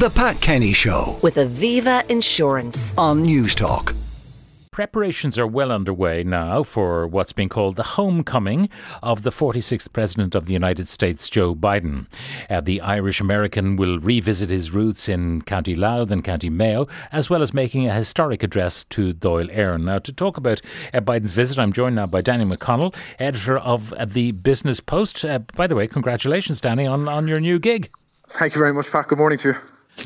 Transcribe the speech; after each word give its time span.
The 0.00 0.08
Pat 0.08 0.40
Kenny 0.40 0.72
Show 0.72 1.18
with 1.20 1.34
Aviva 1.34 2.10
Insurance. 2.10 2.94
on 2.96 3.22
Newstalk. 3.22 3.94
Preparations 4.70 5.38
are 5.38 5.46
well 5.46 5.70
underway 5.70 6.24
now 6.24 6.62
for 6.62 7.06
what's 7.06 7.34
being 7.34 7.50
called 7.50 7.76
the 7.76 7.82
homecoming 7.82 8.70
of 9.02 9.24
the 9.24 9.30
46th 9.30 9.92
President 9.92 10.34
of 10.34 10.46
the 10.46 10.54
United 10.54 10.88
States, 10.88 11.28
Joe 11.28 11.54
Biden. 11.54 12.06
Uh, 12.48 12.62
the 12.62 12.80
Irish 12.80 13.20
American 13.20 13.76
will 13.76 13.98
revisit 13.98 14.48
his 14.48 14.70
roots 14.70 15.06
in 15.06 15.42
County 15.42 15.74
Louth 15.74 16.10
and 16.10 16.24
County 16.24 16.48
Mayo, 16.48 16.88
as 17.12 17.28
well 17.28 17.42
as 17.42 17.52
making 17.52 17.86
a 17.86 17.92
historic 17.92 18.42
address 18.42 18.84
to 18.84 19.12
Dáil 19.12 19.54
Éireann. 19.54 19.84
Now, 19.84 19.98
to 19.98 20.14
talk 20.14 20.38
about 20.38 20.62
uh, 20.94 21.00
Biden's 21.00 21.32
visit, 21.32 21.58
I'm 21.58 21.74
joined 21.74 21.96
now 21.96 22.06
by 22.06 22.22
Danny 22.22 22.46
McConnell, 22.46 22.94
editor 23.18 23.58
of 23.58 23.92
uh, 23.92 24.06
the 24.06 24.32
Business 24.32 24.80
Post. 24.80 25.26
Uh, 25.26 25.40
by 25.56 25.66
the 25.66 25.74
way, 25.74 25.86
congratulations, 25.86 26.58
Danny, 26.62 26.86
on, 26.86 27.06
on 27.06 27.28
your 27.28 27.38
new 27.38 27.58
gig. 27.58 27.90
Thank 28.30 28.54
you 28.54 28.60
very 28.60 28.72
much, 28.72 28.90
Pat. 28.90 29.06
Good 29.06 29.18
morning 29.18 29.38
to 29.40 29.48
you. 29.48 29.56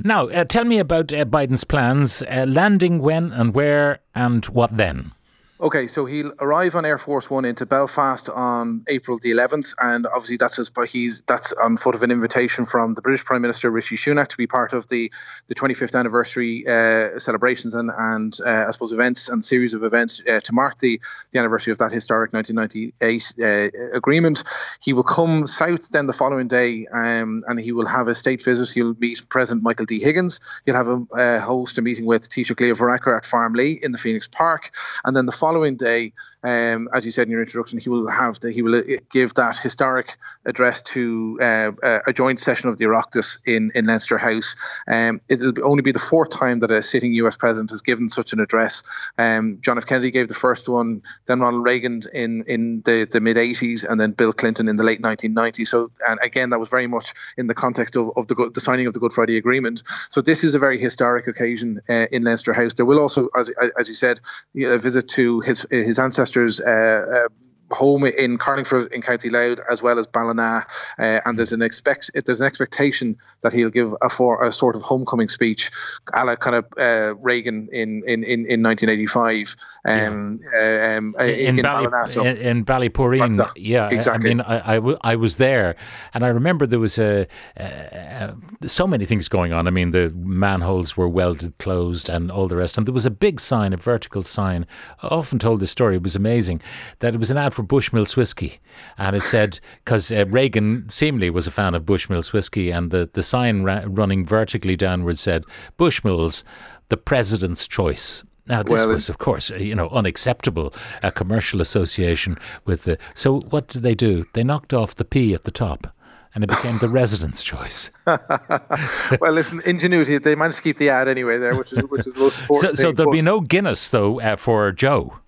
Now, 0.03 0.29
uh, 0.29 0.45
tell 0.45 0.65
me 0.65 0.79
about 0.79 1.13
uh, 1.13 1.25
Biden's 1.25 1.65
plans, 1.65 2.23
uh, 2.23 2.47
landing 2.49 2.99
when 2.99 3.33
and 3.33 3.55
where 3.55 4.01
and 4.15 4.45
what 4.47 4.77
then? 4.77 5.13
Okay, 5.61 5.87
so 5.87 6.05
he'll 6.05 6.33
arrive 6.41 6.75
on 6.75 6.85
Air 6.85 6.99
Force 6.99 7.31
One 7.31 7.45
into 7.45 7.65
Belfast 7.65 8.29
on 8.29 8.85
April 8.89 9.21
the 9.21 9.31
11th, 9.31 9.73
and 9.81 10.05
obviously 10.05 10.37
that's 10.37 10.69
but 10.71 10.89
he's 10.89 11.23
that's 11.29 11.53
on 11.53 11.77
foot 11.77 11.95
of 11.95 12.03
an 12.03 12.11
invitation 12.11 12.65
from 12.65 12.95
the 12.95 13.03
British 13.03 13.25
Prime 13.25 13.41
Minister 13.41 13.71
Rishi 13.71 13.95
Sunak 13.95 14.27
to 14.29 14.37
be 14.37 14.49
part 14.49 14.73
of 14.73 14.89
the 14.89 15.13
the 15.47 15.55
25th 15.55 15.97
anniversary 15.97 16.67
uh, 16.67 17.21
celebrations 17.21 17.77
and 17.77 17.93
and 17.97 18.37
uh, 18.45 18.65
I 18.67 18.71
suppose 18.73 18.93
events 18.93 19.29
and 19.29 19.45
series 19.45 19.75
of 19.75 19.85
events 19.85 20.21
uh, 20.29 20.41
to 20.41 20.53
mark 20.53 20.81
the 20.81 21.01
the 21.31 21.39
anniversary 21.39 21.71
of 21.71 21.79
that 21.79 21.93
historic 21.93 22.33
1998 22.33 23.35
uh, 23.41 23.97
agreement. 23.97 24.43
He 24.83 24.93
will 24.93 25.05
come 25.05 25.47
south 25.47 25.89
then 25.91 26.09
the 26.09 26.13
following 26.13 26.49
day, 26.49 26.89
um, 26.89 27.45
and 27.47 27.61
he 27.61 27.71
will 27.71 27.87
have 27.87 28.09
a 28.09 28.17
state 28.17 28.43
visit. 28.43 28.71
He'll 28.71 28.95
meet 28.95 29.29
President 29.29 29.63
Michael 29.63 29.87
D. 29.87 30.01
Higgins. 30.01 30.41
He'll 30.65 30.75
have 30.75 30.89
a 30.89 31.07
uh, 31.15 31.41
host 31.41 31.79
a 31.79 31.83
meeting 31.83 32.07
with 32.07 32.29
Taoiseach 32.29 32.59
Leo 32.59 32.75
Varadkar 32.75 33.17
at 33.17 33.25
Farmleigh 33.25 33.79
in 33.81 33.93
the 33.93 33.99
Phoenix 33.99 34.27
Park, 34.27 34.73
and 35.05 35.17
then 35.17 35.27
the 35.27 35.44
following 35.45 35.77
day, 35.77 36.11
um, 36.43 36.89
as 36.95 37.05
you 37.05 37.11
said 37.11 37.27
in 37.27 37.31
your 37.31 37.43
introduction, 37.43 37.79
he 37.79 37.91
will 37.91 38.09
have 38.09 38.41
the, 38.41 38.51
he 38.51 38.63
will 38.63 38.77
uh, 38.77 38.83
give 39.11 39.35
that 39.35 39.59
historic 39.59 40.17
address 40.47 40.81
to 40.81 41.39
uh, 41.43 41.99
a 42.07 42.15
joint 42.15 42.41
session 42.41 42.71
of 42.71 42.79
the 42.79 42.87
Oireachtas 42.87 43.39
in 43.45 43.71
in 43.75 43.85
Leinster 43.85 44.17
House. 44.17 44.57
Um, 44.89 45.21
it'll 45.29 45.53
only 45.63 45.83
be 45.83 45.93
the 45.93 45.99
fourth 45.99 46.31
time 46.31 46.61
that 46.61 46.71
a 46.71 46.83
sitting 46.83 47.13
U.S. 47.25 47.37
president 47.37 47.71
has 47.73 47.83
given 47.83 48.09
such 48.09 48.33
an 48.33 48.41
address. 48.41 48.83
Um, 49.19 49.59
John 49.61 49.77
F. 49.77 49.85
Kennedy 49.85 50.11
gave 50.11 50.29
the 50.29 50.41
first 50.47 50.67
one, 50.67 51.03
then 51.27 51.41
Ronald 51.41 51.65
Reagan 51.65 52.05
in 52.15 52.45
in 52.47 52.81
the, 52.87 53.07
the 53.11 53.21
mid 53.21 53.37
80s, 53.37 53.85
and 53.85 54.01
then 54.01 54.13
Bill 54.13 54.33
Clinton 54.33 54.67
in 54.67 54.77
the 54.79 54.85
late 54.85 55.03
1990s. 55.03 55.69
So, 55.69 55.91
and 56.09 56.19
again, 56.23 56.49
that 56.51 56.59
was 56.59 56.71
very 56.71 56.87
much 56.87 57.13
in 57.37 57.49
the 57.49 57.55
context 57.55 57.97
of, 57.97 58.11
of 58.17 58.29
the 58.29 58.51
the 58.55 58.63
signing 58.63 58.87
of 58.87 58.95
the 58.95 59.01
Good 59.01 59.13
Friday 59.13 59.37
Agreement. 59.37 59.83
So, 60.09 60.23
this 60.23 60.43
is 60.43 60.55
a 60.55 60.59
very 60.59 60.79
historic 60.79 61.27
occasion 61.27 61.83
uh, 61.91 62.07
in 62.13 62.23
Leinster 62.23 62.55
House. 62.55 62.73
There 62.73 62.87
will 62.87 62.99
also, 62.99 63.29
as 63.37 63.51
as 63.79 63.89
you 63.91 63.95
said, 63.95 64.21
a 64.57 64.79
visit 64.79 65.07
to 65.09 65.34
his 65.41 65.67
his 65.71 65.99
ancestors. 65.99 66.61
Uh, 66.61 67.27
uh, 67.27 67.29
Uh, 67.71 67.75
uh, 67.75 67.77
home 67.77 68.05
in 68.05 68.39
Carlingford 68.39 68.93
in 68.93 69.03
County 69.03 69.31
Louth 69.31 69.59
as 69.71 69.83
well 69.83 69.99
as 69.99 70.07
Ballina, 70.07 70.65
uh, 70.99 71.21
and 71.25 71.39
there's 71.39 71.53
an 71.53 71.63
expect 71.63 72.11
there's 72.25 72.41
an 72.41 72.47
expectation 72.47 73.17
that 73.43 73.53
he'll 73.53 73.71
give 73.71 73.95
a 74.03 74.09
for 74.09 74.45
a 74.45 74.53
sort 74.53 74.77
of 74.77 74.83
homecoming 74.83 75.29
speech, 75.29 75.71
a 76.13 76.25
la 76.25 76.37
kind 76.37 76.57
of 76.57 76.65
uh, 76.79 77.15
Reagan 77.17 77.69
in 77.73 78.03
in 78.07 78.23
in, 78.25 78.47
in 78.47 78.63
1985 78.63 79.57
um, 79.85 80.37
uh, 80.55 80.61
um, 80.61 81.15
in, 81.21 81.59
in, 81.59 81.63
Bally, 81.63 81.87
Ballina. 81.87 82.09
So- 82.09 82.23
in, 82.23 82.37
in 82.37 82.65
Ballyporeen. 82.65 83.51
Yeah, 83.57 83.89
exactly. 83.91 84.31
I 84.31 84.35
mean, 84.35 84.41
I, 84.43 84.73
I, 84.73 84.75
w- 84.77 84.99
I 85.03 85.17
was 85.17 85.37
there, 85.37 85.77
and 86.15 86.25
I 86.25 86.29
remember 86.29 86.67
there 86.67 86.79
was 86.79 86.99
a, 86.99 87.27
uh, 87.59 88.33
so 88.67 88.87
many 88.87 89.05
things 89.05 89.29
going 89.29 89.53
on. 89.53 89.67
I 89.67 89.71
mean, 89.71 89.91
the 89.91 90.13
manholes 90.15 90.97
were 90.97 91.09
welded 91.09 91.57
closed 91.59 92.09
and 92.09 92.31
all 92.31 92.49
the 92.49 92.57
rest, 92.57 92.79
and 92.79 92.87
there 92.87 92.95
was 92.95 93.07
a 93.07 93.11
big 93.11 93.41
sign, 93.41 93.73
a 93.73 93.77
vertical 93.77 94.23
sign. 94.23 94.67
I 95.03 95.09
often 95.09 95.39
told 95.39 95.61
this 95.61 95.71
story. 95.71 95.97
It 95.97 96.03
was 96.03 96.17
amazing 96.17 96.61
that 97.01 97.15
it 97.15 97.19
was 97.19 97.31
an 97.31 97.37
ad 97.37 97.55
for 97.55 97.63
Bushmills 97.67 98.17
whiskey, 98.17 98.61
and 98.99 99.15
it 99.17 99.23
said 99.23 99.61
because 99.85 100.11
uh, 100.13 100.25
Reagan 100.27 100.89
seemingly 100.91 101.31
was 101.31 101.47
a 101.47 101.51
fan 101.51 101.75
of 101.75 101.85
Bushmills 101.85 102.33
whiskey, 102.33 102.71
and 102.71 102.91
the 102.91 103.09
the 103.13 103.23
sign 103.23 103.63
ra- 103.63 103.83
running 103.87 104.27
vertically 104.27 104.77
downwards 104.77 105.21
said 105.21 105.45
Bushmills, 105.79 106.43
the 106.89 106.97
president's 106.97 107.67
choice. 107.69 108.23
Now, 108.47 108.63
this 108.63 108.71
Well, 108.73 108.89
was, 108.89 109.09
of 109.09 109.17
course, 109.17 109.51
uh, 109.51 109.57
you 109.57 109.75
know, 109.75 109.89
unacceptable. 109.89 110.75
A 111.03 111.11
commercial 111.11 111.63
association 111.63 112.37
with 112.67 112.83
the. 112.85 112.99
So, 113.15 113.41
what 113.41 113.69
did 113.69 113.83
they 113.83 113.95
do? 113.95 114.27
They 114.35 114.45
knocked 114.45 114.75
off 114.75 114.95
the 114.97 115.05
P 115.07 115.33
at 115.33 115.45
the 115.45 115.51
top, 115.51 115.87
and 116.35 116.45
it 116.45 116.51
became 116.51 116.77
the 116.79 116.91
resident's 116.91 117.43
choice. 117.43 117.91
well, 118.07 119.33
listen, 119.33 119.63
ingenuity. 119.65 120.19
They 120.19 120.35
managed 120.35 120.59
to 120.59 120.63
keep 120.63 120.77
the 120.77 120.91
ad 120.91 121.09
anyway 121.09 121.39
there, 121.39 121.57
which 121.57 121.73
is 121.73 121.83
which 121.85 122.07
is 122.07 122.15
the 122.15 122.21
most 122.21 122.37
So, 122.37 122.43
important. 122.43 122.77
so 122.79 122.83
thing. 122.89 122.95
there'll 122.97 123.13
be 123.13 123.23
no 123.23 123.41
Guinness 123.41 123.89
though 123.91 124.21
uh, 124.21 124.37
for 124.37 124.71
Joe. 124.73 125.19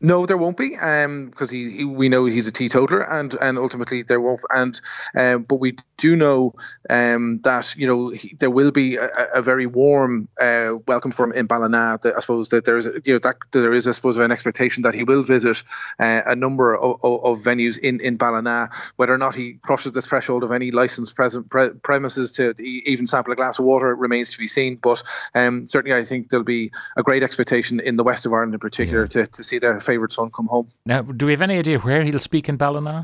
No, 0.00 0.26
there 0.26 0.36
won't 0.36 0.56
be, 0.56 0.70
because 0.70 1.50
he, 1.50 1.70
he- 1.78 1.84
we 1.84 2.08
know 2.08 2.24
he's 2.24 2.46
a 2.46 2.52
teetotaler, 2.52 3.00
and 3.00 3.34
and 3.40 3.58
ultimately 3.58 4.02
there 4.02 4.20
won't. 4.20 4.40
And 4.50 4.80
um, 5.16 5.42
but 5.42 5.56
we 5.56 5.76
do 5.96 6.14
know 6.14 6.54
um, 6.88 7.40
that 7.42 7.74
you 7.76 7.86
know 7.86 8.10
he, 8.10 8.36
there 8.38 8.50
will 8.50 8.70
be 8.70 8.94
a, 8.96 9.08
a 9.34 9.42
very 9.42 9.66
warm 9.66 10.28
uh, 10.40 10.74
welcome 10.86 11.10
for 11.10 11.24
him 11.24 11.32
in 11.32 11.46
Ballina. 11.46 11.98
That 12.02 12.14
I 12.16 12.20
suppose 12.20 12.50
that 12.50 12.64
there 12.64 12.76
is 12.76 12.88
you 13.04 13.14
know 13.14 13.18
that 13.18 13.36
there 13.50 13.72
is 13.72 13.88
I 13.88 13.92
suppose 13.92 14.16
an 14.18 14.30
expectation 14.30 14.84
that 14.84 14.94
he 14.94 15.02
will 15.02 15.22
visit 15.24 15.64
uh, 15.98 16.22
a 16.26 16.36
number 16.36 16.76
of, 16.76 17.00
of, 17.02 17.24
of 17.24 17.38
venues 17.38 17.76
in 17.76 17.98
in 18.00 18.16
Ballina. 18.16 18.70
Whether 18.96 19.14
or 19.14 19.18
not 19.18 19.34
he 19.34 19.54
crosses 19.62 19.92
the 19.92 20.02
threshold 20.02 20.44
of 20.44 20.52
any 20.52 20.70
licensed 20.70 21.16
present 21.16 21.50
pre- 21.50 21.70
premises 21.70 22.30
to 22.32 22.54
even 22.62 23.08
sample 23.08 23.32
a 23.32 23.36
glass 23.36 23.58
of 23.58 23.64
water 23.64 23.96
remains 23.96 24.30
to 24.30 24.38
be 24.38 24.46
seen. 24.46 24.76
But 24.76 25.02
um, 25.34 25.66
certainly, 25.66 25.98
I 25.98 26.04
think 26.04 26.30
there'll 26.30 26.44
be 26.44 26.70
a 26.96 27.02
great 27.02 27.24
expectation 27.24 27.80
in 27.80 27.96
the 27.96 28.04
west 28.04 28.26
of 28.26 28.32
Ireland 28.32 28.54
in 28.54 28.60
particular 28.60 29.08
to, 29.08 29.26
to 29.26 29.42
see 29.42 29.58
their 29.58 29.80
favourite 29.90 30.12
son 30.18 30.28
come 30.30 30.48
home. 30.54 30.68
Now, 30.84 31.00
do 31.20 31.22
we 31.28 31.32
have 31.36 31.44
any 31.48 31.56
idea 31.58 31.78
where 31.86 32.02
he'll 32.06 32.26
speak 32.30 32.48
in 32.48 32.56
Ballina? 32.56 32.96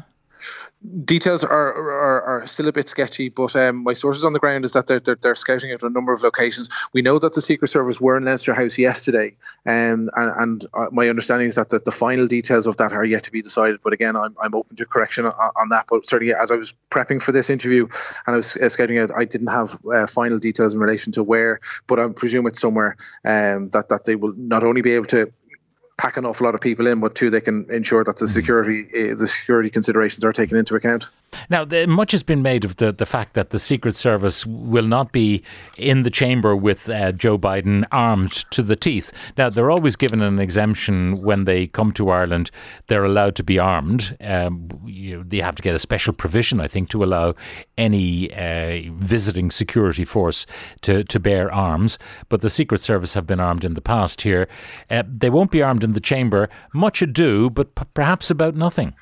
Details 1.05 1.43
are, 1.43 1.71
are 2.05 2.22
are 2.31 2.47
still 2.47 2.69
a 2.69 2.72
bit 2.78 2.89
sketchy, 2.95 3.31
but 3.31 3.56
um, 3.56 3.75
my 3.89 3.95
sources 3.95 4.22
on 4.22 4.34
the 4.34 4.43
ground 4.45 4.67
is 4.67 4.72
that 4.72 4.87
they're, 4.87 5.00
they're 5.00 5.21
they're 5.22 5.34
scouting 5.45 5.71
at 5.75 5.83
a 5.83 5.89
number 5.89 6.12
of 6.12 6.21
locations. 6.21 6.69
We 6.93 7.00
know 7.00 7.19
that 7.19 7.33
the 7.33 7.41
Secret 7.41 7.69
Service 7.69 8.03
were 8.03 8.19
in 8.19 8.25
Leinster 8.25 8.53
House 8.53 8.77
yesterday, 8.77 9.28
um, 9.65 10.11
and 10.21 10.31
and 10.43 10.67
uh, 10.75 10.89
my 10.93 11.09
understanding 11.09 11.49
is 11.49 11.55
that 11.55 11.71
the, 11.71 11.78
the 11.78 11.97
final 12.06 12.27
details 12.27 12.67
of 12.67 12.77
that 12.77 12.93
are 12.93 13.06
yet 13.15 13.22
to 13.22 13.33
be 13.33 13.41
decided. 13.41 13.81
But 13.83 13.95
again, 13.95 14.15
I'm, 14.15 14.34
I'm 14.43 14.55
open 14.55 14.77
to 14.77 14.84
correction 14.84 15.25
on, 15.25 15.33
on 15.56 15.69
that. 15.71 15.87
But 15.89 16.05
certainly, 16.05 16.34
as 16.34 16.51
I 16.51 16.56
was 16.56 16.75
prepping 16.91 17.22
for 17.22 17.33
this 17.33 17.49
interview 17.49 17.84
and 18.27 18.34
I 18.34 18.37
was 18.37 18.55
uh, 18.56 18.69
scouting 18.69 18.99
it, 18.99 19.11
I 19.16 19.25
didn't 19.25 19.53
have 19.61 19.69
uh, 19.91 20.06
final 20.06 20.39
details 20.39 20.75
in 20.75 20.81
relation 20.81 21.12
to 21.12 21.22
where, 21.22 21.61
but 21.87 21.99
I 21.99 22.09
presume 22.09 22.47
it's 22.47 22.61
somewhere 22.61 22.93
um, 23.25 23.71
that 23.71 23.89
that 23.89 24.05
they 24.05 24.16
will 24.16 24.34
not 24.37 24.62
only 24.65 24.83
be 24.83 24.93
able 24.93 25.06
to 25.16 25.33
pack 25.97 26.16
an 26.16 26.25
awful 26.25 26.44
lot 26.44 26.55
of 26.55 26.60
people 26.60 26.87
in, 26.87 27.00
but 27.00 27.15
two, 27.15 27.31
they 27.31 27.41
can 27.41 27.66
ensure 27.71 28.05
that 28.05 28.16
the 28.16 28.28
security 28.28 28.84
uh, 28.94 29.15
the 29.15 29.27
security 29.27 29.71
considerations 29.71 30.25
are 30.25 30.32
taken 30.32 30.56
into 30.56 30.75
account. 30.75 31.10
Now, 31.50 31.65
the, 31.65 31.87
much 31.87 32.12
has 32.12 32.22
been 32.22 32.43
made 32.43 32.65
of 32.65 32.77
the, 32.77 32.93
the 32.93 33.06
fact 33.06 33.34
that 33.34 33.50
the 33.50 33.59
Secret 33.59 33.97
Service 33.97 34.47
will 34.47 34.87
not 34.87 35.12
be 35.12 35.43
in 35.77 36.03
the 36.03 36.10
chamber 36.10 36.54
with 36.54 36.88
uh, 36.88 37.12
Joe 37.12 37.38
Biden 37.38 37.84
armed 37.93 38.33
to 38.50 38.62
the 38.62 38.77
teeth. 38.77 39.12
Now, 39.37 39.50
they're 39.50 39.71
always 39.71 39.97
given 39.97 40.21
an 40.22 40.38
exemption 40.38 41.22
when 41.22 41.44
they 41.44 41.66
come 41.66 41.93
to 41.93 42.10
Ireland. 42.10 42.50
They're 42.87 43.04
allowed 43.04 43.34
to 43.37 43.44
be 43.44 43.59
armed. 43.59 44.16
Um, 44.21 44.69
you, 44.84 45.25
they 45.25 45.38
have 45.38 45.56
to 45.56 45.62
get 45.62 45.75
a 45.75 45.78
special 45.78 46.12
provision, 46.12 46.60
I 46.60 46.69
think, 46.69 46.88
to 46.91 47.04
allow 47.04 47.34
any 47.77 48.33
uh, 48.33 48.93
visiting 48.94 49.50
security 49.50 50.04
force 50.04 50.47
to, 50.83 51.04
to 51.04 51.21
bear 51.21 51.53
arms. 51.53 51.99
But 52.28 52.41
the 52.41 52.50
Secret 52.50 52.81
Service 52.81 53.15
have 53.15 53.27
been 53.27 53.41
armed 53.41 53.65
in 53.65 53.75
the 53.75 53.81
past 53.81 54.22
here. 54.22 54.49
Uh, 54.91 55.03
they 55.06 55.31
won't 55.31 55.50
be 55.50 55.62
armed 55.62 55.84
in 55.84 55.93
the 55.93 56.00
chamber. 56.00 56.49
Much 56.72 57.03
ado, 57.03 57.50
but 57.50 57.75
p- 57.75 57.84
perhaps 57.95 58.31
about 58.31 58.56
nothing. 58.56 58.95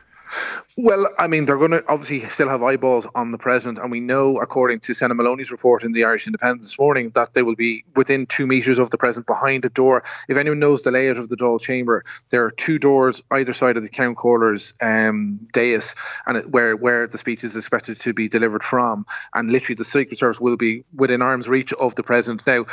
Well, 0.78 1.06
I 1.18 1.26
mean, 1.26 1.44
they're 1.44 1.58
going 1.58 1.72
to 1.72 1.84
obviously 1.88 2.20
still 2.30 2.48
have 2.48 2.62
eyeballs 2.62 3.06
on 3.14 3.30
the 3.30 3.38
president, 3.38 3.78
and 3.78 3.90
we 3.90 4.00
know, 4.00 4.38
according 4.38 4.80
to 4.80 4.92
Senan 4.92 5.16
Molony's 5.16 5.52
report 5.52 5.84
in 5.84 5.92
the 5.92 6.04
Irish 6.04 6.26
Independent 6.26 6.62
this 6.62 6.78
morning, 6.78 7.10
that 7.14 7.34
they 7.34 7.42
will 7.42 7.54
be 7.54 7.84
within 7.96 8.24
two 8.24 8.46
meters 8.46 8.78
of 8.78 8.88
the 8.88 8.96
president 8.96 9.26
behind 9.26 9.66
a 9.66 9.68
door. 9.68 10.02
If 10.28 10.38
anyone 10.38 10.58
knows 10.58 10.82
the 10.82 10.90
layout 10.90 11.18
of 11.18 11.28
the 11.28 11.36
Dáil 11.36 11.60
chamber, 11.60 12.04
there 12.30 12.44
are 12.44 12.50
two 12.50 12.78
doors 12.78 13.22
either 13.30 13.52
side 13.52 13.76
of 13.76 13.82
the 13.82 13.90
Ceann 13.90 14.14
Comhairle's 14.14 14.72
um, 14.80 15.38
dais, 15.52 15.94
and 16.26 16.38
it, 16.38 16.50
where 16.50 16.76
where 16.76 17.06
the 17.06 17.18
speech 17.18 17.44
is 17.44 17.54
expected 17.54 18.00
to 18.00 18.14
be 18.14 18.28
delivered 18.28 18.64
from, 18.64 19.04
and 19.34 19.50
literally 19.50 19.76
the 19.76 19.84
Secret 19.84 20.18
Service 20.18 20.40
will 20.40 20.56
be 20.56 20.84
within 20.94 21.20
arm's 21.20 21.48
reach 21.48 21.74
of 21.74 21.94
the 21.96 22.02
president. 22.02 22.46
Now, 22.46 22.64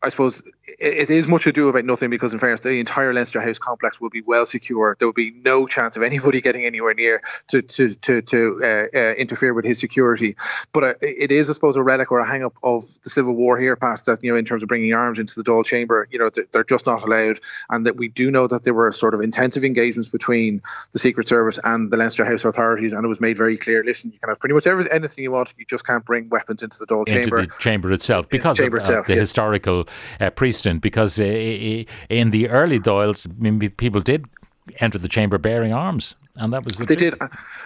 I 0.00 0.10
suppose 0.10 0.42
it 0.78 1.10
is 1.10 1.26
much 1.26 1.46
ado 1.48 1.68
about 1.68 1.84
nothing 1.84 2.08
because, 2.08 2.32
in 2.32 2.38
fairness, 2.38 2.60
the 2.60 2.78
entire 2.78 3.12
Leinster 3.12 3.40
House 3.40 3.58
complex 3.58 4.00
will 4.00 4.10
be 4.10 4.20
well 4.20 4.46
secure. 4.46 4.94
There 4.98 5.08
will 5.08 5.12
be 5.12 5.32
no 5.44 5.66
chance 5.66 5.96
of 5.96 6.04
anybody 6.04 6.40
getting 6.48 6.64
anywhere 6.64 6.94
near 6.94 7.20
to 7.48 7.62
to 7.62 7.94
to, 7.96 8.22
to 8.22 8.60
uh, 8.62 8.96
uh, 8.96 9.14
interfere 9.14 9.54
with 9.54 9.64
his 9.64 9.80
security. 9.80 10.36
But 10.72 10.84
uh, 10.84 10.94
it 11.00 11.32
is, 11.32 11.50
I 11.50 11.52
suppose, 11.52 11.74
a 11.74 11.82
relic 11.82 12.12
or 12.12 12.20
a 12.20 12.26
hang 12.26 12.44
up 12.44 12.54
of 12.62 12.84
the 13.02 13.10
civil 13.10 13.34
war 13.34 13.58
here, 13.58 13.74
past 13.74 14.06
that 14.06 14.22
you 14.22 14.30
know, 14.30 14.38
in 14.38 14.44
terms 14.44 14.62
of 14.62 14.68
bringing 14.68 14.94
arms 14.94 15.18
into 15.18 15.34
the 15.34 15.42
Dáil 15.42 15.64
chamber. 15.64 16.06
You 16.12 16.20
know, 16.20 16.30
they're 16.52 16.62
just 16.62 16.86
not 16.86 17.02
allowed, 17.02 17.40
and 17.70 17.84
that 17.84 17.96
we 17.96 18.06
do 18.06 18.30
know 18.30 18.46
that 18.46 18.62
there 18.62 18.74
were 18.74 18.92
sort 18.92 19.14
of 19.14 19.20
intensive 19.20 19.64
engagements 19.64 20.10
between 20.10 20.60
the 20.92 21.00
Secret 21.00 21.26
Service 21.26 21.58
and 21.64 21.90
the 21.90 21.96
Leinster 21.96 22.24
House 22.24 22.44
authorities, 22.44 22.92
and 22.92 23.04
it 23.04 23.08
was 23.08 23.20
made 23.20 23.36
very 23.36 23.56
clear: 23.56 23.82
listen, 23.82 24.12
you 24.12 24.20
can 24.20 24.28
have 24.28 24.38
pretty 24.38 24.54
much 24.54 24.68
everything, 24.68 24.92
anything 24.92 25.24
you 25.24 25.32
want, 25.32 25.52
you 25.58 25.64
just 25.64 25.84
can't 25.84 26.04
bring 26.04 26.28
weapons 26.28 26.62
into 26.62 26.78
the 26.78 26.86
Dáil 26.86 27.08
chamber. 27.08 27.40
Into 27.40 27.56
the 27.56 27.62
chamber 27.62 27.90
itself 27.90 28.28
because 28.28 28.58
chamber 28.58 28.76
of 28.76 28.82
itself, 28.84 29.06
the 29.08 29.14
yeah. 29.14 29.20
historical 29.20 29.87
uh, 30.20 30.30
precedent 30.30 30.82
because 30.82 31.18
uh, 31.20 31.24
in 31.24 32.30
the 32.30 32.48
early 32.48 32.78
Dáils, 32.78 33.26
people 33.76 34.00
did 34.00 34.26
enter 34.80 34.98
the 34.98 35.08
chamber 35.08 35.38
bearing 35.38 35.72
arms 35.72 36.14
and 36.38 36.52
that 36.52 36.64
was 36.64 36.76
the 36.76 36.84
they 36.84 36.96
did, 36.96 37.14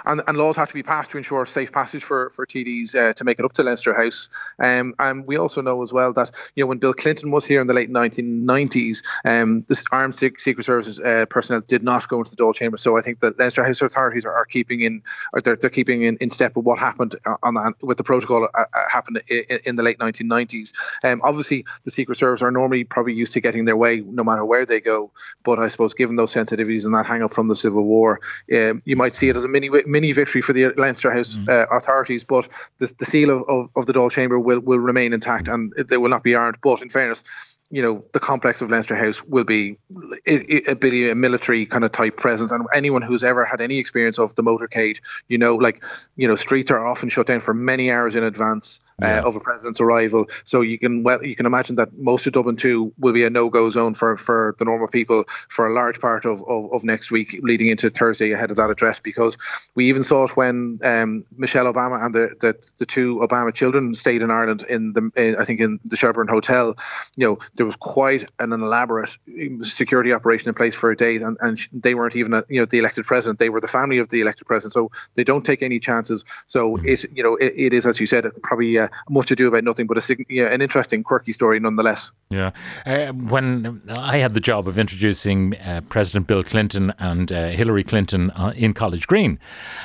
and, 0.07 0.23
and 0.27 0.37
laws 0.37 0.57
have 0.57 0.69
to 0.69 0.75
be 0.75 0.83
passed 0.83 1.11
to 1.11 1.19
ensure 1.19 1.45
safe 1.47 1.73
passage 1.73 2.03
for 2.03 2.31
for 2.31 2.47
TDs 2.47 2.95
uh, 2.95 3.13
to 3.15 3.25
make 3.25 3.39
it 3.39 3.45
up 3.45 3.53
to 3.55 3.63
Leinster 3.63 3.95
House. 3.95 4.29
Um, 4.59 4.95
and 4.99 5.27
we 5.27 5.37
also 5.37 5.61
know 5.61 5.83
as 5.83 5.93
well 5.93 6.13
that 6.15 6.31
you 6.57 6.65
know 6.65 6.69
when 6.69 6.79
Bill 6.79 6.95
Clinton 6.95 7.31
was 7.31 7.45
here 7.45 7.61
in 7.61 7.67
the 7.67 7.75
late 7.75 7.91
1990s, 7.91 9.03
um, 9.25 9.65
the 9.69 9.83
armed 9.93 10.15
Secret 10.15 10.65
Services 10.65 10.99
uh, 11.01 11.27
personnel 11.29 11.61
did 11.61 11.83
not 11.83 12.09
go 12.09 12.19
into 12.19 12.31
the 12.31 12.37
Dáil 12.37 12.55
chamber. 12.55 12.77
So 12.77 12.97
I 12.97 13.03
think 13.03 13.21
that 13.21 13.39
Leinster 13.39 13.65
House 13.65 13.83
authorities 13.83 14.25
are, 14.25 14.33
are 14.33 14.47
keeping 14.47 14.81
in, 14.81 15.03
or 15.33 15.41
they're, 15.41 15.57
they're 15.57 15.71
keeping 15.71 16.03
in, 16.03 16.17
in 16.21 16.31
step 16.31 16.57
with 16.57 16.65
what 16.65 16.79
happened 16.79 17.15
on 17.43 17.55
that, 17.55 17.75
with 17.83 17.99
the 17.99 18.05
protocol 18.05 18.49
uh, 18.55 18.65
uh 18.73 18.89
happened 18.89 19.23
in, 19.29 19.61
in, 19.65 19.77
the 19.77 19.83
late 19.83 19.99
1990s. 19.99 20.73
Um, 21.05 21.21
obviously, 21.25 21.65
the 21.85 21.91
Secret 21.91 22.17
Service 22.17 22.43
are 22.43 22.51
normally 22.51 22.85
probably 22.85 23.13
used 23.13 23.33
to 23.35 23.41
getting 23.41 23.65
their 23.67 23.77
way 23.77 24.01
no 24.01 24.25
matter 24.25 24.45
where 24.45 24.65
they 24.65 24.81
go. 24.81 25.11
But 25.43 25.59
I 25.59 25.69
suppose 25.69 25.95
given 25.95 26.17
those 26.17 26.33
sensitivities 26.33 26.85
and 26.85 26.95
that 26.95 27.07
hang 27.07 27.23
up 27.23 27.33
from 27.33 27.49
the 27.49 27.57
Civil 27.57 27.85
War. 27.85 28.21
Uh, 28.51 28.62
um, 28.71 28.83
you 28.85 28.97
might 28.97 29.13
see 29.13 29.29
it 29.29 29.37
as 29.37 29.45
a 29.45 29.49
mini 29.49 29.69
mini 29.87 30.13
victory 30.13 30.41
for 30.41 30.53
the 30.53 30.69
Leinster 30.77 31.11
House 31.11 31.37
mm. 31.37 31.49
uh, 31.49 31.67
authorities, 31.75 32.25
but 32.25 32.49
the, 32.79 32.93
the 32.99 33.05
seal 33.05 33.31
of, 33.31 33.49
of, 33.49 33.71
of 33.77 33.87
the 33.87 33.93
Dáil 33.93 34.11
Chamber 34.11 34.39
will, 34.39 34.61
will 34.61 34.79
remain 34.79 35.13
intact 35.13 35.49
and 35.49 35.73
they 35.89 35.97
will 35.97 36.11
not 36.11 36.23
be 36.23 36.35
armed. 36.35 36.59
But 36.63 36.83
in 36.83 36.89
fairness, 36.89 37.25
you 37.73 37.81
know 37.81 38.05
the 38.13 38.21
complex 38.21 38.61
of 38.61 38.71
Leinster 38.71 38.95
House 38.95 39.25
will 39.25 39.45
be 39.45 39.79
a, 40.27 40.71
a, 40.71 41.11
a 41.11 41.15
military 41.15 41.65
kind 41.65 41.85
of 41.85 41.91
type 41.91 42.19
presence, 42.19 42.53
and 42.53 42.67
anyone 42.75 43.01
who's 43.01 43.25
ever 43.25 43.47
had 43.47 43.63
any 43.63 43.79
experience 43.79 44.19
of 44.19 44.35
the 44.35 44.43
motorcade, 44.43 45.01
you 45.29 45.39
know, 45.39 45.57
like 45.57 45.83
you 46.17 46.29
know, 46.29 46.35
streets 46.35 46.71
are 46.71 46.87
often 46.87 47.09
shut 47.09 47.27
down 47.27 47.41
for 47.41 47.55
many 47.55 47.91
hours 47.91 48.15
in 48.15 48.25
advance 48.25 48.81
uh, 49.03 49.23
of 49.25 49.37
a 49.37 49.41
president's 49.41 49.81
arrival. 49.81 50.27
So 50.45 50.61
you 50.61 50.79
can 50.79 51.03
well 51.03 51.25
you 51.25 51.35
can 51.35 51.47
imagine 51.47 51.77
that 51.77 51.97
most 51.99 52.27
of 52.27 52.35
Dublin 52.35 52.57
too 52.57 52.93
will 52.99 53.15
be 53.15 53.25
a 53.25 53.31
no 53.31 53.49
go 53.49 53.71
zone 53.71 53.95
for 53.95 54.17
for 54.17 54.55
the 54.59 54.67
normal 54.67 54.89
people 54.89 55.25
for 55.49 55.67
a 55.67 55.73
large 55.73 55.99
part 55.99 56.27
of, 56.27 56.43
of, 56.47 56.71
of 56.73 56.85
next 56.85 57.11
week 57.11 57.39
leading 57.43 57.69
into 57.69 57.89
Thursday 57.91 58.33
ahead 58.33 58.51
of 58.51 58.59
that 58.59 58.71
address 58.71 59.01
because 59.01 59.39
we 59.75 59.89
even 59.89 60.03
saw 60.03 60.25
it 60.25 60.37
when 60.37 60.79
um, 60.85 61.23
Michelle 61.37 61.73
Obama 61.73 62.05
and 62.05 62.15
the, 62.15 62.35
the 62.41 62.55
the 62.79 62.87
two 62.87 63.17
Obama 63.21 63.53
children 63.53 63.95
stayed 63.95 64.23
in 64.23 64.31
Ireland 64.31 64.65
in 64.69 64.93
the 64.93 65.11
in, 65.17 65.37
I 65.37 65.45
think 65.45 65.61
in 65.61 65.81
the 65.87 65.97
Shelbourne 65.97 66.29
Hotel. 66.29 66.77
You 67.17 67.27
know 67.27 67.39
there 67.63 67.67
was 67.67 67.77
quite 67.77 68.29
an, 68.41 68.53
elaborate 68.53 69.17
security 69.61 70.13
operation 70.13 70.49
in 70.49 70.55
place 70.55 70.75
for 70.75 70.91
a 70.91 70.97
day, 70.97 71.15
and, 71.15 71.37
and 71.41 71.61
they 71.73 71.95
weren't 71.95 72.17
even 72.17 72.35
a, 72.35 72.43
you 72.49 72.59
know 72.59 72.65
the 72.65 72.81
elected 72.81 73.07
president; 73.07 73.39
they 73.39 73.51
were 73.51 73.61
the 73.61 73.69
family 73.69 73.99
of 73.99 74.09
the 74.09 74.21
elected 74.21 74.49
president. 74.49 74.73
So 74.73 74.91
they 75.15 75.23
don't 75.23 75.45
take 75.45 75.63
any 75.63 75.79
chances. 75.79 76.25
So 76.47 76.77
mm-hmm. 76.77 76.89
it 76.89 77.05
you 77.15 77.23
know 77.23 77.37
it, 77.37 77.53
it 77.55 77.73
is 77.73 77.87
as 77.87 78.01
you 78.01 78.07
said 78.07 78.27
probably 78.43 78.81
uh, 78.81 78.89
much 79.09 79.31
ado 79.31 79.47
about 79.47 79.63
nothing, 79.63 79.87
but 79.87 79.97
a, 79.97 80.17
know, 80.29 80.47
an 80.47 80.61
interesting, 80.61 81.05
quirky 81.05 81.33
story 81.33 81.61
nonetheless. 81.61 82.11
Yeah, 82.31 82.51
uh, 82.85 83.13
when 83.13 83.81
I 83.97 84.17
had 84.17 84.35
the 84.35 84.41
job 84.41 84.67
of 84.67 84.77
introducing 84.77 85.57
uh, 85.59 85.83
President 85.89 86.27
Bill 86.27 86.43
Clinton 86.43 86.93
and 86.99 87.31
uh, 87.31 87.51
Hillary 87.51 87.85
Clinton 87.85 88.33
uh, 88.33 88.55
in 88.57 88.75
College 88.75 89.07
Green, 89.07 89.39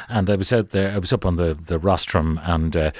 and 0.09 0.31
I 0.31 0.35
was 0.35 0.51
out 0.51 0.69
there, 0.69 0.93
I 0.93 0.97
was 0.97 1.13
up 1.13 1.27
on 1.27 1.35
the 1.35 1.53
the 1.53 1.77
rostrum 1.77 2.39
and 2.41 2.75
uh, 2.75 2.91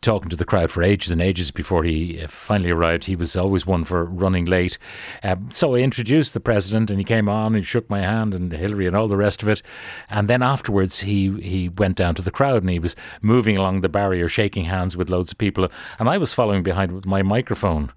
talking 0.00 0.30
to 0.30 0.36
the 0.36 0.46
crowd 0.46 0.70
for 0.70 0.82
ages 0.82 1.10
and 1.10 1.20
ages 1.20 1.50
before 1.50 1.84
he 1.84 2.24
finally 2.28 2.70
arrived. 2.70 3.04
He 3.04 3.16
was 3.16 3.36
always 3.36 3.66
one 3.66 3.84
for 3.84 4.06
running 4.12 4.44
late. 4.44 4.78
Um, 5.22 5.50
so 5.50 5.74
I 5.74 5.80
introduced 5.80 6.34
the 6.34 6.40
president, 6.40 6.90
and 6.90 6.98
he 6.98 7.04
came 7.04 7.28
on 7.28 7.54
and 7.54 7.66
shook 7.66 7.88
my 7.88 8.00
hand, 8.00 8.34
and 8.34 8.52
Hillary 8.52 8.86
and 8.86 8.96
all 8.96 9.08
the 9.08 9.16
rest 9.16 9.42
of 9.42 9.48
it. 9.48 9.62
And 10.08 10.28
then 10.28 10.42
afterwards, 10.42 11.00
he 11.00 11.40
he 11.40 11.68
went 11.68 11.96
down 11.96 12.14
to 12.16 12.22
the 12.22 12.30
crowd 12.30 12.62
and 12.62 12.70
he 12.70 12.78
was 12.78 12.96
moving 13.20 13.56
along 13.56 13.80
the 13.80 13.88
barrier, 13.88 14.28
shaking 14.28 14.64
hands 14.64 14.96
with 14.96 15.10
loads 15.10 15.32
of 15.32 15.38
people, 15.38 15.68
and 15.98 16.08
I 16.08 16.18
was 16.18 16.34
following 16.34 16.62
behind 16.62 16.92
with 16.92 17.06
my 17.06 17.22
microphone. 17.22 17.92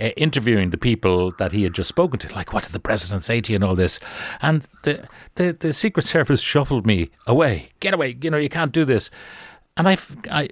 Uh, 0.00 0.10
interviewing 0.16 0.70
the 0.70 0.78
people 0.78 1.32
that 1.32 1.52
he 1.52 1.64
had 1.64 1.74
just 1.74 1.88
spoken 1.88 2.18
to, 2.18 2.32
like 2.34 2.52
what 2.52 2.62
did 2.62 2.72
the 2.72 2.80
president 2.80 3.22
say 3.22 3.40
to 3.40 3.52
you 3.52 3.56
and 3.56 3.64
all 3.64 3.74
this, 3.74 3.98
and 4.40 4.66
the, 4.84 5.06
the 5.34 5.52
the 5.52 5.72
Secret 5.72 6.04
Service 6.04 6.40
shuffled 6.40 6.86
me 6.86 7.10
away. 7.26 7.70
Get 7.80 7.92
away! 7.92 8.16
You 8.22 8.30
know 8.30 8.38
you 8.38 8.48
can't 8.48 8.72
do 8.72 8.84
this. 8.84 9.10
And 9.76 9.88
I, 9.88 9.98
I 10.30 10.48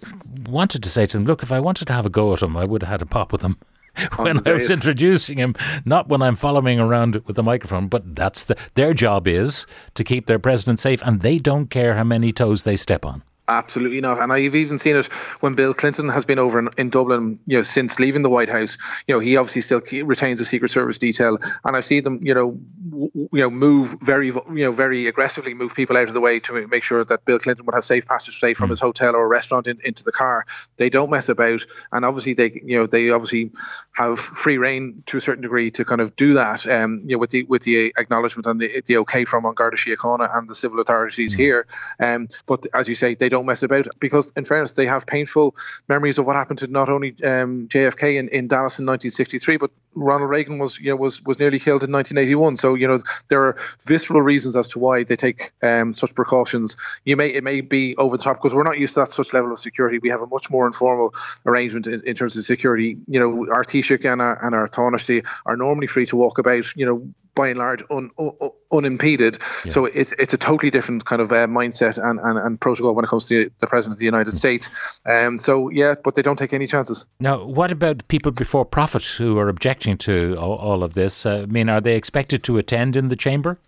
wanted 0.48 0.82
to 0.82 0.88
say 0.88 1.06
to 1.06 1.16
them, 1.16 1.26
look, 1.26 1.42
if 1.42 1.52
I 1.52 1.60
wanted 1.60 1.86
to 1.86 1.92
have 1.92 2.06
a 2.06 2.10
go 2.10 2.32
at 2.32 2.42
him, 2.42 2.56
I 2.56 2.64
would 2.64 2.82
have 2.82 2.90
had 2.90 3.02
a 3.02 3.06
pop 3.06 3.32
with 3.32 3.42
him. 3.42 3.58
when 4.16 4.46
I 4.46 4.52
was 4.52 4.70
introducing 4.70 5.38
him, 5.38 5.54
not 5.84 6.08
when 6.08 6.22
I'm 6.22 6.36
following 6.36 6.78
around 6.78 7.16
with 7.26 7.36
the 7.36 7.42
microphone. 7.42 7.88
But 7.88 8.14
that's 8.14 8.44
the, 8.44 8.56
their 8.74 8.94
job 8.94 9.26
is 9.26 9.66
to 9.94 10.04
keep 10.04 10.26
their 10.26 10.38
president 10.38 10.78
safe, 10.78 11.02
and 11.04 11.20
they 11.20 11.38
don't 11.38 11.68
care 11.68 11.94
how 11.94 12.04
many 12.04 12.32
toes 12.32 12.64
they 12.64 12.76
step 12.76 13.04
on. 13.04 13.22
Absolutely 13.48 14.02
not. 14.02 14.20
And 14.20 14.30
I've 14.30 14.54
even 14.54 14.78
seen 14.78 14.96
it 14.96 15.06
when 15.40 15.54
Bill 15.54 15.72
Clinton 15.72 16.10
has 16.10 16.26
been 16.26 16.38
over 16.38 16.58
in, 16.58 16.68
in, 16.76 16.90
Dublin, 16.90 17.38
you 17.46 17.56
know, 17.56 17.62
since 17.62 17.98
leaving 17.98 18.20
the 18.20 18.28
White 18.28 18.50
House. 18.50 18.76
You 19.06 19.14
know, 19.14 19.20
he 19.20 19.38
obviously 19.38 19.62
still 19.62 19.80
retains 20.04 20.40
a 20.42 20.44
Secret 20.44 20.68
Service 20.68 20.98
detail, 20.98 21.38
and 21.64 21.74
I 21.74 21.80
see 21.80 22.00
them, 22.00 22.20
you 22.22 22.34
know, 22.34 22.58
w- 22.90 23.10
you 23.14 23.40
know, 23.40 23.48
move 23.48 23.96
very, 24.02 24.26
you 24.28 24.44
know, 24.48 24.72
very 24.72 25.06
aggressively 25.06 25.54
move 25.54 25.74
people 25.74 25.96
out 25.96 26.08
of 26.08 26.14
the 26.14 26.20
way 26.20 26.40
to 26.40 26.66
make 26.68 26.84
sure 26.84 27.04
that 27.06 27.24
Bill 27.24 27.38
Clinton 27.38 27.64
would 27.64 27.74
have 27.74 27.84
safe 27.84 28.06
passage, 28.06 28.38
say, 28.38 28.52
from 28.52 28.66
mm. 28.66 28.70
his 28.70 28.80
hotel 28.80 29.16
or 29.16 29.26
restaurant 29.26 29.66
in, 29.66 29.80
into 29.82 30.04
the 30.04 30.12
car. 30.12 30.44
They 30.76 30.90
don't 30.90 31.10
mess 31.10 31.30
about, 31.30 31.64
and 31.90 32.04
obviously 32.04 32.34
they, 32.34 32.60
you 32.62 32.78
know, 32.78 32.86
they 32.86 33.08
obviously 33.08 33.50
have 33.94 34.18
free 34.18 34.58
reign 34.58 35.02
to 35.06 35.16
a 35.16 35.20
certain 35.22 35.42
degree 35.42 35.70
to 35.70 35.86
kind 35.86 36.02
of 36.02 36.14
do 36.16 36.34
that. 36.34 36.66
Um, 36.66 37.00
you 37.06 37.16
know, 37.16 37.18
with 37.18 37.30
the 37.30 37.44
with 37.44 37.62
the 37.62 37.94
acknowledgement 37.96 38.46
and 38.46 38.60
the 38.60 38.82
the 38.84 38.98
okay 38.98 39.24
from 39.24 39.46
An 39.46 39.54
Garda 39.54 39.78
Síochána 39.78 40.36
and 40.36 40.46
the 40.48 40.54
civil 40.54 40.80
authorities 40.80 41.34
mm. 41.34 41.38
here. 41.38 41.66
Um, 41.98 42.28
but 42.44 42.66
as 42.74 42.88
you 42.88 42.94
say, 42.94 43.14
they 43.14 43.30
don't 43.30 43.37
don't 43.38 43.46
mess 43.46 43.62
about 43.62 43.86
because, 44.00 44.32
in 44.36 44.44
fairness, 44.44 44.72
they 44.72 44.86
have 44.86 45.06
painful 45.06 45.54
memories 45.88 46.18
of 46.18 46.26
what 46.26 46.36
happened 46.36 46.58
to 46.58 46.66
not 46.66 46.88
only 46.88 47.10
um, 47.24 47.68
JFK 47.68 48.18
in, 48.18 48.28
in 48.28 48.48
Dallas 48.48 48.78
in 48.78 48.86
1963, 48.86 49.56
but 49.56 49.70
Ronald 49.94 50.30
Reagan 50.30 50.58
was 50.58 50.78
you 50.78 50.90
know 50.90 50.96
was 50.96 51.22
was 51.24 51.38
nearly 51.38 51.58
killed 51.58 51.82
in 51.82 51.92
1981. 51.92 52.56
So 52.56 52.74
you 52.74 52.88
know 52.88 52.98
there 53.28 53.42
are 53.44 53.56
visceral 53.86 54.22
reasons 54.22 54.56
as 54.56 54.68
to 54.68 54.78
why 54.78 55.04
they 55.04 55.16
take 55.16 55.52
um, 55.62 55.92
such 55.92 56.14
precautions. 56.14 56.76
You 57.04 57.16
may 57.16 57.28
it 57.28 57.44
may 57.44 57.60
be 57.60 57.96
over 57.96 58.16
the 58.16 58.22
top 58.22 58.36
because 58.36 58.54
we're 58.54 58.64
not 58.64 58.78
used 58.78 58.94
to 58.94 59.00
that 59.00 59.08
such 59.08 59.32
level 59.32 59.52
of 59.52 59.58
security. 59.58 59.98
We 59.98 60.10
have 60.10 60.22
a 60.22 60.26
much 60.26 60.50
more 60.50 60.66
informal 60.66 61.14
arrangement 61.46 61.86
in, 61.86 62.02
in 62.06 62.14
terms 62.14 62.36
of 62.36 62.44
security. 62.44 62.98
You 63.06 63.20
know, 63.20 63.52
our 63.52 63.64
Taoiseach 63.64 64.10
and 64.10 64.20
our, 64.20 64.44
and 64.44 64.54
our 64.54 64.68
Taoiseach 64.68 65.26
are 65.46 65.56
normally 65.56 65.86
free 65.86 66.06
to 66.06 66.16
walk 66.16 66.38
about. 66.38 66.76
You 66.76 66.86
know, 66.86 67.14
by 67.38 67.48
and 67.48 67.58
large 67.58 67.82
un, 67.90 68.10
un, 68.18 68.32
unimpeded. 68.72 69.38
Yeah. 69.64 69.72
So 69.72 69.84
it's 69.86 70.12
it's 70.12 70.34
a 70.34 70.38
totally 70.38 70.70
different 70.70 71.04
kind 71.04 71.22
of 71.22 71.30
uh, 71.30 71.46
mindset 71.46 71.96
and, 71.98 72.20
and, 72.20 72.38
and 72.38 72.60
protocol 72.60 72.94
when 72.94 73.04
it 73.04 73.08
comes 73.08 73.28
to 73.28 73.50
the 73.60 73.66
president 73.66 73.94
of 73.94 73.98
the 73.98 74.10
United 74.14 74.32
States. 74.32 74.68
Um, 75.06 75.38
so 75.38 75.70
yeah, 75.70 75.94
but 76.04 76.14
they 76.14 76.22
don't 76.22 76.38
take 76.38 76.52
any 76.52 76.66
chances. 76.66 77.06
Now, 77.20 77.44
what 77.44 77.70
about 77.70 78.06
people 78.08 78.32
before 78.32 78.64
profit 78.64 79.04
who 79.04 79.38
are 79.38 79.48
objecting 79.48 79.96
to 79.98 80.36
all, 80.38 80.56
all 80.56 80.82
of 80.82 80.92
this? 80.94 81.24
Uh, 81.24 81.42
I 81.42 81.46
mean, 81.46 81.68
are 81.68 81.80
they 81.80 81.96
expected 81.96 82.42
to 82.44 82.58
attend 82.58 82.96
in 82.96 83.08
the 83.08 83.16
chamber? 83.16 83.58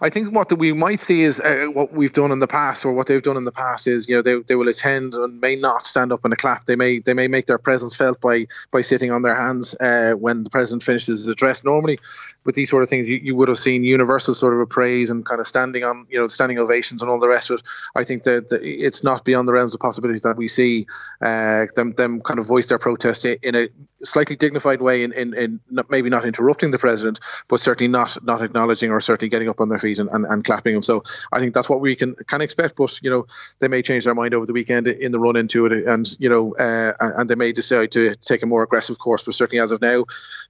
I 0.00 0.10
think 0.10 0.34
what 0.34 0.52
we 0.58 0.72
might 0.72 1.00
see 1.00 1.22
is 1.22 1.40
uh, 1.40 1.66
what 1.72 1.92
we've 1.92 2.12
done 2.12 2.32
in 2.32 2.38
the 2.38 2.46
past, 2.46 2.84
or 2.84 2.92
what 2.92 3.06
they've 3.06 3.22
done 3.22 3.36
in 3.36 3.44
the 3.44 3.52
past, 3.52 3.86
is 3.86 4.08
you 4.08 4.16
know 4.16 4.22
they, 4.22 4.36
they 4.46 4.54
will 4.54 4.68
attend 4.68 5.14
and 5.14 5.40
may 5.40 5.56
not 5.56 5.86
stand 5.86 6.12
up 6.12 6.24
in 6.24 6.32
a 6.32 6.36
clap. 6.36 6.64
They 6.64 6.76
may 6.76 6.98
they 6.98 7.14
may 7.14 7.28
make 7.28 7.46
their 7.46 7.58
presence 7.58 7.94
felt 7.94 8.20
by 8.20 8.46
by 8.70 8.82
sitting 8.82 9.10
on 9.10 9.22
their 9.22 9.34
hands 9.34 9.74
uh, 9.80 10.14
when 10.18 10.44
the 10.44 10.50
president 10.50 10.82
finishes 10.82 11.18
his 11.18 11.28
address. 11.28 11.64
Normally, 11.64 11.98
with 12.44 12.54
these 12.54 12.70
sort 12.70 12.82
of 12.82 12.88
things, 12.88 13.08
you, 13.08 13.16
you 13.16 13.36
would 13.36 13.48
have 13.48 13.58
seen 13.58 13.84
universal 13.84 14.34
sort 14.34 14.60
of 14.60 14.68
praise 14.68 15.10
and 15.10 15.24
kind 15.24 15.40
of 15.40 15.46
standing 15.46 15.84
on 15.84 16.06
you 16.08 16.18
know 16.18 16.26
standing 16.26 16.58
ovations 16.58 17.02
and 17.02 17.10
all 17.10 17.18
the 17.18 17.28
rest 17.28 17.50
of 17.50 17.60
it. 17.60 17.66
I 17.94 18.04
think 18.04 18.24
that, 18.24 18.48
that 18.48 18.62
it's 18.62 19.02
not 19.04 19.24
beyond 19.24 19.48
the 19.48 19.52
realms 19.52 19.74
of 19.74 19.80
possibilities 19.80 20.22
that 20.22 20.36
we 20.36 20.48
see 20.48 20.86
uh, 21.20 21.66
them 21.74 21.92
them 21.92 22.20
kind 22.20 22.38
of 22.38 22.46
voice 22.46 22.66
their 22.66 22.78
protest 22.78 23.24
in 23.24 23.54
a 23.54 23.68
slightly 24.04 24.36
dignified 24.36 24.80
way, 24.80 25.02
in, 25.02 25.12
in, 25.12 25.34
in 25.34 25.60
maybe 25.88 26.10
not 26.10 26.24
interrupting 26.24 26.70
the 26.70 26.78
president, 26.78 27.20
but 27.48 27.60
certainly 27.60 27.88
not 27.88 28.22
not 28.24 28.42
acknowledging 28.42 28.90
or 28.90 29.00
certainly 29.00 29.28
getting 29.28 29.48
up 29.48 29.60
on 29.60 29.68
their 29.74 29.80
feet 29.80 29.98
and, 29.98 30.08
and, 30.10 30.24
and 30.26 30.44
clapping 30.44 30.74
them. 30.74 30.82
So 30.82 31.02
I 31.32 31.40
think 31.40 31.54
that's 31.54 31.68
what 31.68 31.80
we 31.80 31.96
can 31.96 32.14
can 32.26 32.40
expect. 32.40 32.76
But 32.76 33.00
you 33.02 33.10
know, 33.10 33.26
they 33.58 33.68
may 33.68 33.82
change 33.82 34.04
their 34.04 34.14
mind 34.14 34.34
over 34.34 34.46
the 34.46 34.52
weekend 34.52 34.86
in 34.86 35.12
the 35.12 35.18
run 35.18 35.36
into 35.36 35.66
it, 35.66 35.72
and 35.86 36.08
you 36.18 36.28
know, 36.28 36.54
uh, 36.54 36.92
and 37.00 37.28
they 37.28 37.34
may 37.34 37.52
decide 37.52 37.92
to 37.92 38.14
take 38.16 38.42
a 38.42 38.46
more 38.46 38.62
aggressive 38.62 38.98
course. 38.98 39.22
But 39.22 39.34
certainly 39.34 39.60
as 39.60 39.70
of 39.70 39.80
now, 39.80 40.04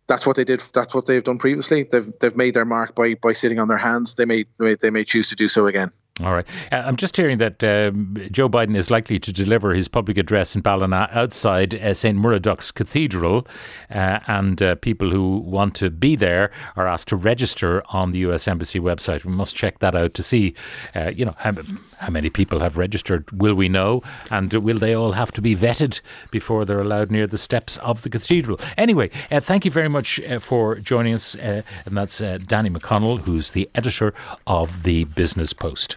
that's 0.06 0.26
what 0.26 0.36
they 0.36 0.44
did. 0.44 0.62
That's 0.72 0.94
what 0.94 1.06
they've 1.06 1.24
done 1.24 1.38
previously. 1.38 1.84
They've 1.84 2.12
they've 2.20 2.36
made 2.36 2.54
their 2.54 2.64
mark 2.64 2.94
by 2.94 3.14
by 3.14 3.32
sitting 3.32 3.58
on 3.58 3.68
their 3.68 3.78
hands. 3.78 4.14
They 4.14 4.24
may 4.24 4.44
they 4.58 4.90
may 4.90 5.04
choose 5.04 5.28
to 5.28 5.36
do 5.36 5.48
so 5.48 5.66
again. 5.66 5.90
All 6.22 6.32
right. 6.32 6.46
Uh, 6.70 6.76
I'm 6.76 6.94
just 6.94 7.16
hearing 7.16 7.38
that 7.38 7.64
um, 7.64 8.16
Joe 8.30 8.48
Biden 8.48 8.76
is 8.76 8.88
likely 8.88 9.18
to 9.18 9.32
deliver 9.32 9.74
his 9.74 9.88
public 9.88 10.16
address 10.16 10.54
in 10.54 10.62
Ballina 10.62 11.08
outside 11.10 11.74
uh, 11.74 11.92
St. 11.92 12.16
Muredach's 12.16 12.70
Cathedral, 12.70 13.48
uh, 13.90 14.20
and 14.28 14.62
uh, 14.62 14.76
people 14.76 15.10
who 15.10 15.38
want 15.38 15.74
to 15.74 15.90
be 15.90 16.14
there 16.14 16.52
are 16.76 16.86
asked 16.86 17.08
to 17.08 17.16
register 17.16 17.82
on 17.88 18.12
the 18.12 18.20
U.S. 18.20 18.46
Embassy 18.46 18.78
website. 18.78 19.24
We 19.24 19.32
must 19.32 19.56
check 19.56 19.80
that 19.80 19.96
out 19.96 20.14
to 20.14 20.22
see, 20.22 20.54
uh, 20.94 21.08
you 21.08 21.24
know, 21.24 21.34
how, 21.36 21.52
how 21.98 22.10
many 22.10 22.30
people 22.30 22.60
have 22.60 22.78
registered. 22.78 23.28
Will 23.32 23.56
we 23.56 23.68
know? 23.68 24.00
And 24.30 24.52
will 24.52 24.78
they 24.78 24.94
all 24.94 25.12
have 25.12 25.32
to 25.32 25.42
be 25.42 25.56
vetted 25.56 26.00
before 26.30 26.64
they're 26.64 26.80
allowed 26.80 27.10
near 27.10 27.26
the 27.26 27.38
steps 27.38 27.76
of 27.78 28.02
the 28.02 28.08
cathedral? 28.08 28.60
Anyway, 28.78 29.10
uh, 29.32 29.40
thank 29.40 29.64
you 29.64 29.72
very 29.72 29.88
much 29.88 30.20
for 30.38 30.76
joining 30.76 31.14
us, 31.14 31.34
and 31.34 31.64
that's 31.86 32.18
Danny 32.18 32.70
McConnell, 32.70 33.18
who's 33.22 33.50
the 33.50 33.68
editor 33.74 34.14
of 34.46 34.84
the 34.84 35.02
Business 35.06 35.52
Post. 35.52 35.96